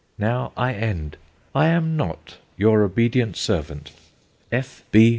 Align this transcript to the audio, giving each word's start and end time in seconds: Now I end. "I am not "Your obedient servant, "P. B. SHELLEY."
Now 0.17 0.51
I 0.57 0.73
end. 0.73 1.15
"I 1.53 1.67
am 1.67 1.95
not 1.95 2.37
"Your 2.57 2.81
obedient 2.81 3.37
servant, 3.37 3.91
"P. 4.49 4.61
B. 4.91 4.99
SHELLEY." 4.99 5.09